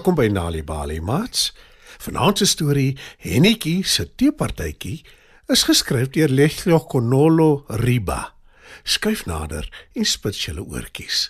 Welkom 0.00 0.16
by 0.16 0.30
Nali 0.32 0.62
Bali 0.64 0.96
Mats. 1.04 1.50
Vanaand 2.00 2.38
se 2.40 2.46
storie 2.48 2.96
Hennetjie 3.20 3.84
se 3.84 4.06
teepartytjie 4.16 5.04
is 5.52 5.66
geskryf 5.68 6.08
deur 6.14 6.32
Leslie 6.32 6.78
Konolo 6.88 7.66
Riba. 7.82 8.32
Skuif 8.80 9.26
nader 9.28 9.68
en 9.92 10.08
spits 10.08 10.46
julle 10.46 10.64
oortjies. 10.64 11.28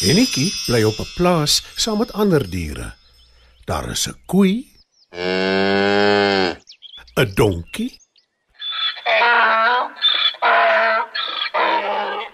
Hennetjie 0.00 0.50
bly 0.66 0.82
op 0.90 0.98
'n 0.98 1.06
plaas 1.14 1.62
saam 1.78 1.98
met 2.02 2.12
ander 2.18 2.50
diere. 2.50 2.98
Daar 3.64 3.90
is 3.94 4.08
'n 4.08 4.18
koei, 4.26 4.66
'n 7.14 7.30
donkie, 7.38 7.94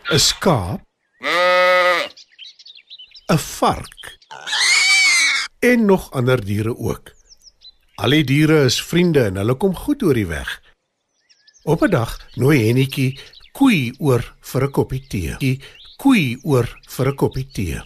'n 0.09 0.19
skaap, 0.19 0.88
'n 3.29 3.39
vark 3.39 4.19
en 5.59 5.85
nog 5.85 6.11
ander 6.11 6.45
diere 6.45 6.77
ook. 6.77 7.13
Al 7.95 8.15
die 8.17 8.25
diere 8.25 8.63
is 8.65 8.79
vriende 8.83 9.27
en 9.29 9.37
hulle 9.37 9.57
kom 9.61 9.75
goed 9.77 10.03
oor 10.03 10.17
die 10.17 10.27
weg. 10.27 10.49
Op 11.63 11.83
'n 11.85 11.91
dag 11.91 12.15
nooi 12.41 12.65
Hennetjie 12.67 13.19
koei 13.53 13.93
oor 13.99 14.25
vir 14.41 14.65
'n 14.65 14.71
koppie 14.71 15.05
tee. 15.09 15.35
Die 15.39 15.61
koei 15.97 16.39
oor 16.43 16.69
vir 16.89 17.09
'n 17.09 17.15
koppie 17.15 17.49
tee. 17.53 17.83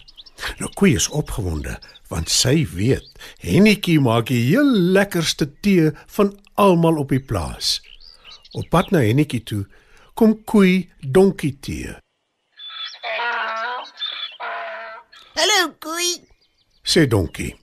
Nou 0.59 0.69
koei 0.73 0.95
is 0.95 1.09
opgewonde 1.09 1.79
want 2.07 2.29
sy 2.29 2.67
weet 2.75 3.09
Hennetjie 3.39 3.99
maak 3.99 4.27
die 4.27 4.45
heel 4.47 4.71
lekkerste 4.95 5.59
tee 5.59 5.91
van 6.07 6.39
almal 6.53 6.97
op 6.97 7.09
die 7.09 7.25
plaas. 7.31 7.81
Op 8.51 8.69
pad 8.69 8.91
na 8.91 8.99
Hennetjie 8.99 9.43
toe 9.43 9.65
kom 10.13 10.43
koei 10.43 10.89
donkie 10.99 11.57
tee. 11.59 12.02
Hallo 15.33 15.71
koei. 15.81 16.21
Sê 16.85 17.07
donkie. 17.09 17.55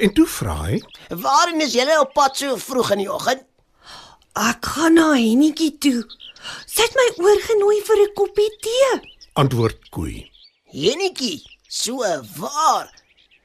En 0.00 0.12
toe 0.16 0.24
vra 0.24 0.54
hy: 0.64 0.78
Waarheen 1.22 1.60
is 1.60 1.74
julle 1.76 1.98
op 2.00 2.14
pad 2.16 2.38
so 2.40 2.56
vroeg 2.56 2.94
in 2.94 3.02
die 3.02 3.10
oggend? 3.12 3.42
Ek 4.40 4.64
gaan 4.72 4.96
na 4.96 5.10
Hennetjie 5.12 5.74
toe. 5.84 6.00
Sy 6.64 6.86
het 6.86 6.96
my 6.96 7.06
oorgenooi 7.20 7.82
vir 7.88 8.00
'n 8.06 8.14
koppie 8.16 8.48
tee. 8.64 8.92
Antwoord 9.36 9.90
koei. 9.90 10.30
Hennetjie, 10.72 11.42
so 11.68 12.00
waar. 12.38 12.88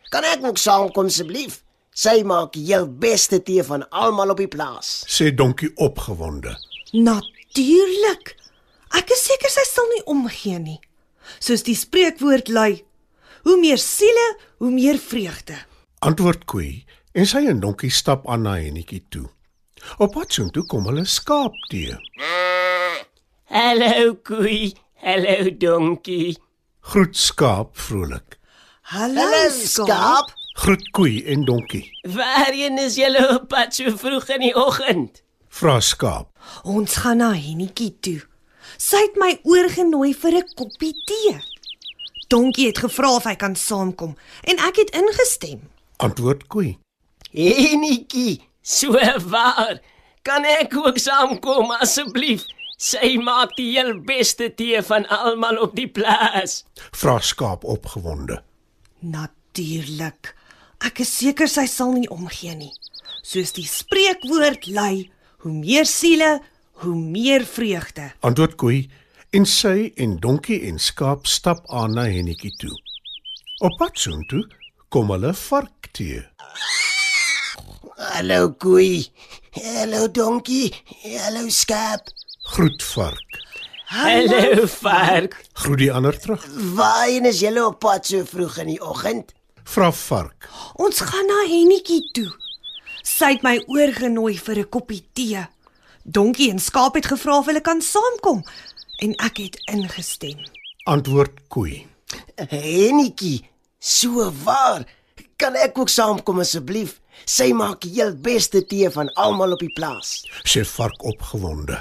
Kan 0.09 0.23
ek 0.23 0.45
ook 0.45 0.57
saamkom 0.57 1.11
asseblief? 1.11 1.63
Sy 1.91 2.23
maak 2.23 2.53
die 2.53 2.65
heel 2.71 2.87
beste 2.87 3.43
tee 3.43 3.63
van 3.63 3.89
almal 3.89 4.29
op 4.29 4.37
die 4.37 4.47
plaas. 4.47 5.03
Sê 5.07 5.35
donkie 5.35 5.71
opgewonde. 5.75 6.55
Natuurlik. 6.93 8.35
Ek 8.95 9.09
is 9.09 9.23
seker 9.25 9.49
sy 9.49 9.67
sal 9.67 9.87
nie 9.91 10.03
omgee 10.05 10.59
nie. 10.59 10.79
Soos 11.39 11.63
die 11.63 11.75
spreekwoord 11.75 12.47
lui: 12.47 12.84
Hoe 13.45 13.59
meer 13.61 13.77
siele, 13.77 14.37
hoe 14.57 14.71
meer 14.73 14.97
vreugde. 14.97 15.53
Antwoord 16.01 16.47
koei 16.49 16.85
en 17.13 17.27
sy 17.29 17.43
en 17.51 17.59
donkie 17.61 17.91
stap 17.93 18.25
aan 18.25 18.41
na 18.47 18.55
Hennetjie 18.57 19.03
toe. 19.13 19.27
Op 20.01 20.15
pad 20.15 20.33
soontoe 20.33 20.63
kom 20.65 20.87
hulle 20.89 21.03
skaap 21.05 21.53
tee. 21.69 21.93
Hallo 23.53 24.15
koei, 24.25 24.73
hallo 25.05 25.53
donkie. 25.61 26.33
Groet 26.89 27.13
skaap 27.17 27.77
vrolik. 27.77 28.39
Hallo, 28.89 29.29
skaap. 29.53 30.33
Groet 30.57 30.89
koei 30.97 31.21
en 31.29 31.45
donkie. 31.45 31.85
Waarheen 32.17 32.81
is 32.81 32.97
julle 32.97 33.27
op 33.35 33.49
pad 33.53 33.77
so 33.77 33.93
vroeg 33.93 34.29
in 34.39 34.47
die 34.47 34.55
oggend? 34.57 35.21
Vra 35.53 35.77
skaap. 35.85 36.31
Ons 36.65 36.97
gaan 37.05 37.21
na 37.21 37.35
Hennetjie 37.37 37.93
toe. 38.01 38.21
Sy 38.81 39.05
het 39.05 39.21
my 39.21 39.35
oorgenooi 39.45 40.15
vir 40.17 40.41
'n 40.41 40.55
koppie 40.57 40.95
tee. 41.05 41.37
Donkie 42.35 42.65
het 42.67 42.81
gevra 42.83 43.13
of 43.15 43.23
hy 43.29 43.37
kan 43.39 43.53
saamkom 43.55 44.17
en 44.43 44.57
ek 44.67 44.81
het 44.81 44.89
ingestem. 44.99 45.61
Antwoord 46.03 46.41
koei. 46.51 46.73
Hennetjie, 47.31 48.41
so 48.59 48.99
waar. 49.31 49.79
Kan 50.27 50.43
ek 50.43 50.75
ook 50.75 50.99
saamkom 50.99 51.71
asseblief? 51.77 52.43
Sy 52.75 53.13
maak 53.23 53.53
die 53.55 53.69
heel 53.77 53.93
beste 54.03 54.49
tee 54.51 54.81
van 54.83 55.07
almal 55.07 55.61
op 55.63 55.77
die 55.79 55.87
plaas. 55.87 56.65
Vra 56.91 57.21
skaap 57.23 57.63
opgewonde. 57.63 58.41
Natuurlik. 58.99 60.33
Ek 60.83 60.99
is 61.05 61.15
seker 61.21 61.47
sy 61.47 61.63
sal 61.71 61.95
nie 61.95 62.11
omgee 62.11 62.57
nie. 62.59 62.73
Soos 63.23 63.55
die 63.55 63.67
spreekwoord 63.69 64.67
lui, 64.75 65.07
hoe 65.47 65.55
meer 65.55 65.87
siele, 65.87 66.41
hoe 66.83 66.99
meer 66.99 67.47
vreugde. 67.47 68.11
Antwoord 68.27 68.59
koei 68.59 68.83
en 69.35 69.43
sy 69.43 69.89
en 69.99 70.13
donkie 70.23 70.61
en 70.69 70.77
skaap 70.79 71.25
stap 71.27 71.65
aan 71.75 71.97
na 71.97 72.05
Hennetjie 72.07 72.53
toe. 72.61 72.71
Op 73.67 73.73
pad 73.81 73.97
soontoe 73.99 74.43
kom 74.93 75.09
hulle 75.11 75.33
vark 75.35 75.89
tee. 75.97 76.21
Hallo 78.13 78.53
koei. 78.63 79.01
Hallo 79.57 80.05
donkie. 80.07 80.69
Hallo 81.03 81.49
skaap. 81.51 82.07
Groet 82.53 82.85
vark. 82.93 83.39
Hallo 83.91 84.69
vark. 84.77 85.35
Groet 85.63 85.81
die 85.83 85.89
ander 85.91 86.15
terug. 86.19 86.45
Waarheen 86.77 87.27
is 87.27 87.41
julle 87.43 87.65
op 87.65 87.81
pad 87.83 88.07
so 88.07 88.23
vroeg 88.29 88.61
in 88.63 88.71
die 88.75 88.79
oggend? 88.79 89.33
Vra 89.67 89.89
vark. 89.91 90.47
Ons 90.79 91.01
gaan 91.09 91.27
na 91.27 91.41
Hennetjie 91.49 92.05
toe. 92.15 92.29
Sy 93.03 93.33
het 93.35 93.43
my 93.43 93.57
oorgenooi 93.67 94.37
vir 94.39 94.63
'n 94.63 94.69
koppie 94.69 95.03
tee. 95.11 95.43
Donkie 96.05 96.51
en 96.51 96.59
skaap 96.59 96.95
het 96.95 97.11
gevra 97.11 97.37
of 97.39 97.51
hulle 97.51 97.61
kan 97.61 97.81
saamkom 97.81 98.43
en 99.03 99.15
ek 99.25 99.41
het 99.43 99.57
ingestem. 99.71 100.39
Antwoord 100.85 101.47
koei. 101.49 101.85
Hennetjie, 102.35 103.41
so 103.79 104.29
waar. 104.43 104.85
Kan 105.35 105.57
ek 105.59 105.77
ook 105.79 105.91
saamkom 105.91 106.39
asseblief? 106.43 106.99
Sy 107.25 107.49
maak 107.55 107.81
die 107.83 107.95
heel 107.97 108.13
beste 108.15 108.61
tee 108.67 108.89
van 108.91 109.09
almal 109.19 109.55
op 109.55 109.63
die 109.63 109.73
plaas. 109.75 110.21
Sê 110.47 110.63
vark 110.67 111.03
opgewonde. 111.07 111.79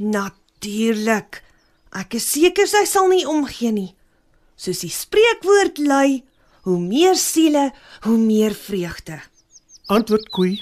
Natuurlik. 0.00 1.42
Ek 1.94 2.16
is 2.18 2.26
seker 2.32 2.68
sy 2.68 2.84
sal 2.88 3.08
nie 3.12 3.24
omgee 3.28 3.72
nie. 3.72 3.90
Soos 4.56 4.82
die 4.82 4.92
spreekwoord 4.92 5.78
lui, 5.84 6.22
hoe 6.64 6.78
meer 6.80 7.16
siele, 7.18 7.70
hoe 8.06 8.18
meer 8.18 8.54
vreugde. 8.56 9.20
Antwoord 9.92 10.30
koei 10.34 10.54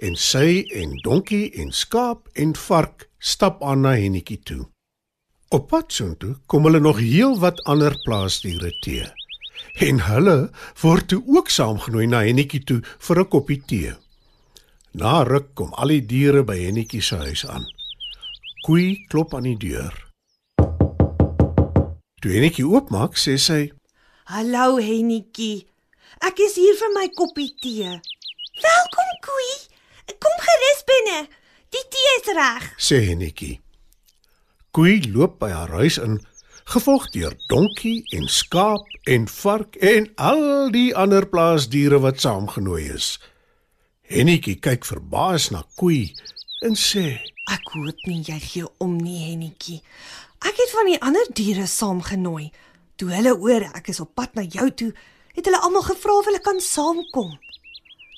en 0.00 0.16
sy 0.16 0.62
en 0.80 0.94
donkie 1.04 1.50
en 1.60 1.72
skaap 1.74 2.28
en 2.38 2.54
vark 2.56 3.08
stap 3.18 3.64
aan 3.66 3.84
na 3.84 3.96
Hennetjie 3.98 4.40
toe. 4.46 4.62
Op 5.50 5.64
pad 5.66 5.90
soontoe 5.90 6.36
kom 6.46 6.66
hulle 6.68 6.78
nog 6.78 7.00
heelwat 7.02 7.58
ander 7.66 7.96
plaasdiere 8.04 8.68
tee. 8.84 9.02
En 9.82 9.98
hulle 10.06 10.34
word 10.78 11.08
toe 11.10 11.18
ook 11.26 11.48
saamgenooi 11.50 12.04
na 12.06 12.20
Hennetjie 12.22 12.60
toe 12.68 12.76
vir 13.06 13.18
'n 13.20 13.28
koppie 13.28 13.62
tee. 13.66 13.94
Na 14.94 15.22
ruk 15.26 15.48
kom 15.54 15.72
al 15.74 15.88
die 15.88 16.06
diere 16.06 16.44
by 16.44 16.54
Hennetjie 16.58 17.02
se 17.02 17.16
huis 17.16 17.42
aan. 17.46 17.66
Koei 18.62 19.06
klop 19.08 19.34
aan 19.34 19.42
die 19.42 19.56
deur. 19.56 19.94
Toe 22.20 22.30
Hennetjie 22.30 22.66
oopmaak, 22.66 23.18
sê 23.18 23.34
sy: 23.38 23.72
Hallo 24.24 24.78
Hennetjie. 24.78 25.66
Ek 26.20 26.38
is 26.38 26.54
hier 26.54 26.76
vir 26.78 26.92
my 26.94 27.08
koppie 27.08 27.54
tee. 27.62 27.90
Welkom 28.66 29.10
koei. 29.26 29.50
Kom 30.22 30.36
gerus 30.46 30.80
binne. 30.86 31.28
Die 31.70 31.86
tee 31.90 32.14
is 32.18 32.26
reg. 32.38 32.70
sê 32.78 33.02
Hennetjie. 33.10 33.60
Koei 34.70 35.00
loop 35.10 35.40
by 35.42 35.48
haar 35.50 35.72
huis 35.80 35.96
in, 35.98 36.20
gevolg 36.70 37.08
deur 37.10 37.34
donkie 37.50 38.04
en 38.14 38.28
skaap 38.30 38.86
en 39.10 39.24
vark 39.26 39.74
en 39.82 40.04
al 40.14 40.70
die 40.70 40.92
ander 40.94 41.24
plaasdiere 41.26 41.98
wat 42.04 42.20
saamgenooi 42.22 42.84
is. 42.94 43.16
Hennetjie 44.06 44.60
kyk 44.62 44.86
verbaas 44.86 45.48
na 45.50 45.64
Koei 45.80 46.12
en 46.62 46.78
sê: 46.78 47.18
Ek 47.50 47.72
hoop 47.74 48.04
nie 48.06 48.22
jy 48.28 48.38
gee 48.44 48.68
om 48.78 48.94
nie 48.94 49.24
Hennetjie. 49.24 49.80
Ek 50.46 50.54
het 50.62 50.70
van 50.76 50.86
die 50.86 51.00
ander 51.02 51.32
diere 51.34 51.66
saamgenooi. 51.66 52.52
Toe 52.94 53.08
hulle 53.10 53.32
hoor 53.42 53.66
ek 53.72 53.90
is 53.90 54.00
op 54.04 54.14
pad 54.14 54.38
na 54.38 54.44
jou 54.46 54.68
toe, 54.70 54.92
het 55.34 55.50
hulle 55.50 55.60
almal 55.66 55.82
gevra 55.88 56.14
of 56.20 56.30
hulle 56.30 56.42
kan 56.44 56.62
saamkom. 56.62 57.34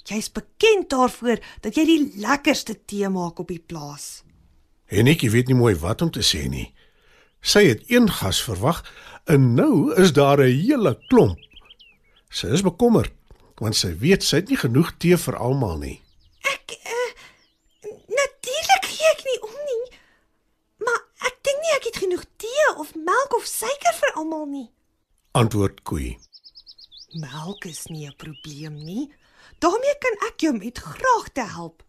Jy's 0.05 0.28
bekend 0.34 0.90
daarvoor 0.93 1.40
dat 1.64 1.81
jy 1.81 1.87
die 1.88 2.20
lekkerste 2.20 2.76
tee 2.84 3.08
maak 3.08 3.40
op 3.40 3.48
die 3.48 3.62
plaas. 3.62 4.20
Hennetjie 4.93 5.31
weet 5.33 5.49
nie 5.49 5.56
mooi 5.56 5.73
wat 5.81 6.03
om 6.05 6.11
te 6.12 6.21
sê 6.27 6.44
nie. 6.53 6.69
Sy 7.41 7.65
het 7.71 7.89
een 7.91 8.11
gas 8.12 8.43
verwag 8.44 8.83
en 9.33 9.55
nou 9.56 9.94
is 9.97 10.12
daar 10.12 10.39
'n 10.39 10.53
hele 10.67 10.99
klomp. 11.09 11.39
Sy 12.31 12.47
is 12.47 12.62
bekommerd 12.62 13.12
want 13.62 13.77
sy 13.77 13.93
weet 13.99 14.23
sy 14.23 14.37
het 14.37 14.49
nie 14.49 14.59
genoeg 14.59 14.91
tee 14.99 15.17
vir 15.17 15.37
almal 15.37 15.79
nie. 15.79 16.03
Ek 16.43 16.77
uh, 16.77 17.11
natuurlik 18.19 18.85
gee 18.91 19.09
ek 19.15 19.23
nie 19.25 19.41
om 19.49 19.56
nie. 19.71 19.85
Maar 20.85 21.00
ek 21.29 21.37
dink 21.47 21.59
nie 21.62 21.75
ek 21.77 21.85
het 21.85 21.97
genoeg 21.97 22.25
tee 22.37 22.67
of 22.77 22.94
melk 22.94 23.37
of 23.37 23.44
suiker 23.47 23.94
vir 24.00 24.12
almal 24.15 24.47
nie. 24.47 24.71
Antwoord 25.33 25.83
Koei. 25.83 26.19
Melk 27.12 27.65
is 27.65 27.87
nie 27.87 28.06
'n 28.06 28.17
probleem 28.17 28.75
nie. 28.75 29.12
daarmee 29.62 29.97
kan 29.99 30.17
ek 30.29 30.41
jou 30.41 30.56
met 30.59 30.79
graagte 30.79 31.44
help. 31.44 31.83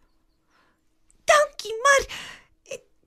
Dankie, 1.24 1.74
maar 1.82 2.04
eh, 2.06 2.14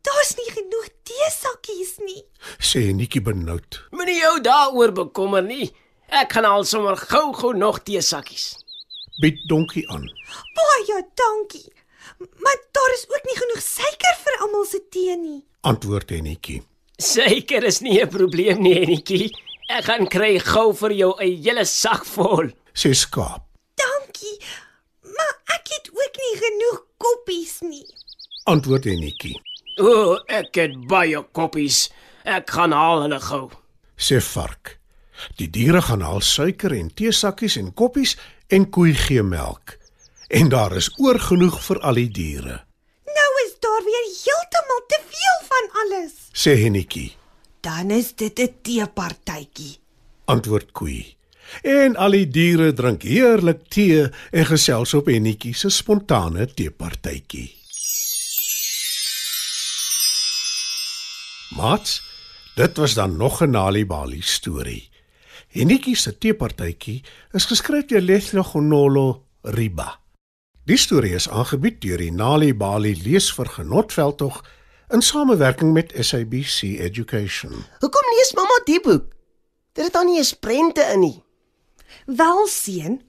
daar's 0.07 0.33
nie 0.39 0.51
genoeg 0.55 0.87
teesakkies 1.07 1.97
nie. 2.05 2.23
sê 2.59 2.83
Netjie 2.95 3.21
benoud. 3.21 3.81
Moenie 3.91 4.19
jou 4.19 4.35
daaroor 4.41 4.93
bekommer 5.01 5.43
nie. 5.43 5.71
Ek 6.07 6.31
gaan 6.33 6.45
al 6.47 6.63
sommer 6.63 6.95
gou-gou 6.97 7.53
nog 7.57 7.81
teesakkies. 7.83 8.55
Bied 9.21 9.39
donkie 9.49 9.83
aan. 9.91 10.05
Baie 10.55 11.01
dankie. 11.19 11.65
Maar 12.43 12.57
daar 12.71 12.93
is 12.95 13.05
ook 13.09 13.25
nie 13.27 13.37
genoeg 13.37 13.61
suiker 13.61 14.15
vir 14.23 14.37
almal 14.45 14.65
se 14.65 14.79
tee 14.93 15.17
nie. 15.17 15.41
Antwoord 15.67 16.09
Hennetjie. 16.15 16.61
Suiker 16.97 17.63
is 17.63 17.81
nie 17.81 17.99
'n 18.01 18.09
probleem 18.09 18.61
nie, 18.61 18.75
Enetjie. 18.79 19.29
Ek 19.69 19.83
gaan 19.85 20.07
kry 20.07 20.39
gou 20.39 20.73
vir 20.73 20.91
jou 20.93 21.11
'n 21.19 21.43
hele 21.43 21.65
sak 21.65 22.05
vol. 22.05 22.49
Sê 22.73 22.93
skaap. 22.95 23.43
Dankie. 23.75 24.37
Maar 25.03 25.33
ek 25.57 25.67
het 25.75 25.89
ook 25.91 26.15
nie 26.23 26.35
genoeg 26.45 26.79
koppies 26.97 27.59
nie. 27.61 27.85
Antwoord 28.45 28.83
Hennetjie. 28.85 29.35
O, 29.77 30.17
ek 30.25 30.57
het 30.57 30.75
baie 30.89 31.19
koppies. 31.37 31.87
Ek 32.25 32.49
gaan 32.49 32.73
haal 32.73 33.03
hulle 33.05 33.19
gou. 33.21 33.45
Sê 33.97 34.17
vark. 34.23 34.77
Die 35.37 35.49
diere 35.53 35.81
gaan 35.85 36.01
haal 36.05 36.21
suiker 36.25 36.73
en 36.73 36.89
teesakkies 36.93 37.57
en 37.61 37.71
koppies 37.77 38.15
en 38.53 38.67
koei 38.73 38.93
gee 38.97 39.23
melk. 39.23 39.77
En 40.29 40.49
daar 40.49 40.75
is 40.77 40.89
oor 40.97 41.19
genoeg 41.21 41.59
vir 41.63 41.81
al 41.85 42.01
die 42.01 42.09
diere. 42.13 42.57
Nou 43.07 43.29
is 43.45 43.53
daar 43.63 43.85
weer 43.85 44.07
heeltemal 44.13 44.81
te 44.91 44.99
veel 45.13 45.37
van 45.51 45.69
alles. 45.83 46.17
Sê 46.33 46.57
Hennetjie. 46.63 47.11
Dan 47.61 47.91
is 47.91 48.13
dit 48.15 48.39
'n 48.39 48.53
teepartytjie. 48.61 49.77
Antwoord 50.25 50.71
koei. 50.71 51.15
En 51.63 51.95
al 51.95 52.11
die 52.11 52.27
diere 52.27 52.73
drink 52.73 53.01
heerlik 53.01 53.69
tee 53.69 54.09
en 54.31 54.45
gesels 54.45 54.93
op 54.93 55.05
Hennetjie 55.05 55.53
se 55.53 55.69
spontane 55.69 56.45
teepartytjie. 56.45 57.66
Mats, 61.57 62.03
dit 62.55 62.77
was 62.77 62.93
dan 62.93 63.17
nog 63.17 63.41
'n 63.41 63.49
Nali 63.49 63.85
Bali 63.85 64.21
storie. 64.21 64.89
Hennetjie 65.47 65.95
se 65.95 66.17
teepartytjie 66.17 67.03
is 67.31 67.45
geskryf 67.45 67.85
deur 67.85 68.01
Leslie 68.01 68.43
Gonolo 68.43 69.23
Riba. 69.41 69.99
Die 70.65 70.77
storie 70.77 71.13
is 71.13 71.29
aangebied 71.29 71.81
deur 71.81 71.97
die 71.97 72.11
Nali 72.11 72.55
Bali 72.55 73.01
leesvergenotveldtog 73.03 74.45
in 74.89 75.01
samewerking 75.01 75.73
met 75.73 75.93
SABC 75.99 76.61
Education. 76.61 77.51
Hoekom 77.79 78.05
lees 78.17 78.33
mamma 78.33 78.61
die 78.65 78.81
boek? 78.81 79.05
Dit 79.73 79.83
het 79.83 79.93
dan 79.93 80.05
nie 80.05 80.17
eens 80.17 80.33
prente 80.33 80.81
in 80.93 80.99
nie. 80.99 81.23
Wel 82.05 82.47
seun, 82.47 83.01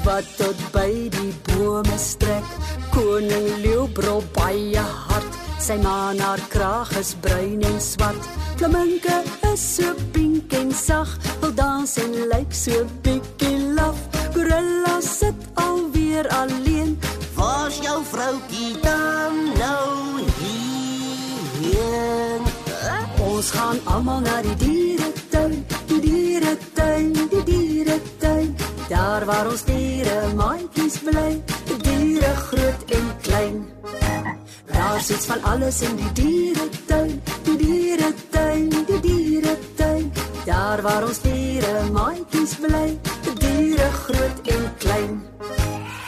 wat 0.05 0.25
tot 0.37 0.59
by 0.73 1.09
die 1.21 1.35
bome 1.53 1.99
strek. 1.99 2.49
Koning 2.97 3.49
leeu 3.61 3.85
brul 3.93 4.23
baie 4.33 4.81
hard. 4.81 5.28
Sy 5.69 5.77
maan 5.85 6.17
haar 6.17 6.41
kraag 6.49 6.89
is 6.97 7.11
bruin 7.21 7.61
en 7.63 7.81
swart. 7.81 8.25
Flamingo 8.57 9.21
is 9.53 9.61
so 9.61 9.93
pink 10.15 10.53
en 10.57 10.73
sag, 10.73 11.11
wil 11.43 11.53
dans 11.53 11.97
en 12.01 12.15
lyk 12.31 12.55
so 12.57 12.87
bietjie 13.05 13.75
laf. 13.77 13.99
Gorilla 14.33 14.95
sit 15.05 15.37
alweer 15.61 16.25
alleen. 16.33 16.97
Waar's 17.37 17.83
jou 17.85 18.01
vroutjie 18.01 18.81
dan 18.81 19.53
nou 19.61 20.25
hierheen? 21.61 22.43
Ons 23.29 23.51
gaan 23.53 23.77
almal 23.85 24.25
na 24.25 24.41
die 24.49 24.57
dieretuin, 24.65 25.67
die 25.93 26.01
dieretuin, 26.01 27.13
die 27.13 27.45
dieretuin. 27.45 28.57
Daar 28.89 29.29
waar 29.29 29.53
ons 29.53 29.69
diere 29.69 30.33
maatjies 30.33 30.97
bly, 31.05 31.43
Sit 35.09 35.25
van 35.25 35.43
alles 35.43 35.81
in 35.81 35.95
die 35.97 36.13
dieretuin, 36.13 37.23
die 37.47 37.57
dieretuin, 37.57 38.67
die 38.69 38.99
dieretuin. 39.01 40.11
Daar 40.45 40.83
waar 40.85 41.07
ons 41.07 41.23
diere 41.25 41.87
maatjies 41.95 42.53
bly, 42.61 42.91
die 43.25 43.33
diere 43.41 43.87
groot 44.03 44.51
en 44.53 44.67
klein. 44.85 45.15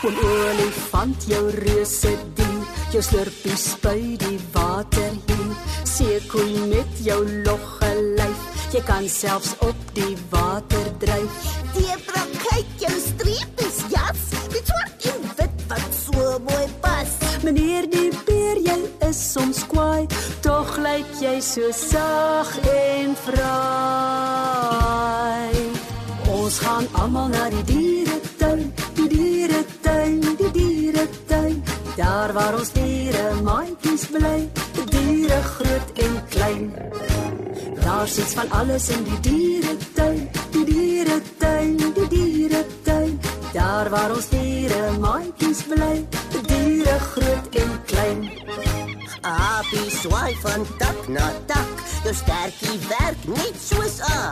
'n 0.05 0.21
Olifant 0.33 1.25
jou 1.33 1.41
reuse 1.65 2.13
dier, 2.37 2.61
jou 2.93 3.03
slurpie 3.09 3.57
spui 3.57 4.19
die 4.21 4.39
water 4.53 5.17
hier. 5.25 5.57
Seekoei 5.95 6.69
met 6.69 6.93
jou 7.01 7.25
logge 7.49 7.93
lyf, 8.21 8.41
jy 8.75 8.83
kan 8.85 9.09
selfs 9.09 9.57
op 9.65 9.81
die 9.97 10.17
water 10.29 10.93
dryf. 10.99 11.41
Die 11.73 11.97
brak 12.05 12.37
kyk 12.45 12.77
jou 12.85 12.97
streepies 13.09 13.81
jas, 13.97 14.29
met 14.53 14.65
swart 14.69 15.09
en 15.15 15.21
wit 15.41 15.69
wat 15.73 15.91
so 16.05 16.37
mooi 16.51 16.69
pas. 16.85 17.17
Meneer 17.43 17.89
die 17.89 18.10
is 19.11 19.33
soms 19.33 19.61
kwaai, 19.67 20.07
tog 20.45 20.77
lyk 20.85 21.09
jy 21.23 21.41
so 21.43 21.71
sag 21.75 22.51
en 22.71 23.15
vry. 23.25 23.51
Ons 26.31 26.59
gaan 26.63 26.87
almal 27.03 27.29
na 27.35 27.45
die 27.55 27.65
dieretuin, 27.71 28.63
die 28.99 29.09
dieretuin, 29.15 30.21
die 30.41 30.53
dieretuin. 30.59 31.57
Daar 31.97 32.31
waar 32.37 32.55
ons 32.61 32.71
diere 32.77 33.27
maatjies 33.47 34.05
bly, 34.15 34.39
die 34.79 34.87
diere 34.95 35.41
groot 35.57 35.89
en 36.07 36.15
klein. 36.37 36.65
Daar 37.83 38.09
sit 38.09 38.31
van 38.39 38.49
alles 38.61 38.85
in 38.95 39.03
die 39.11 39.21
dieretuin, 39.27 40.21
die 40.55 40.65
dieretuin, 40.71 41.77
die 41.99 42.09
dieretuin. 42.15 43.13
Daar 43.53 43.91
waar 43.91 44.11
ons 44.15 44.29
diere 44.31 44.83
maatjies 45.03 45.61
bly, 45.67 45.97
Apie 49.71 49.91
swaai 49.91 50.35
van 50.43 50.67
tak 50.79 50.99
na 51.07 51.31
tak, 51.47 51.69
jou 52.03 52.15
sterkie 52.15 52.75
werk 52.91 53.23
net 53.31 53.55
soos 53.55 54.03
'n. 54.03 54.30